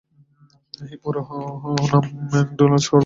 এর 0.83 0.97
পুরো 1.03 1.21
নাম 1.83 2.05
ম্যাকডোনাল্ড’স 2.31 2.87
কর্পোরেশন। 2.87 2.99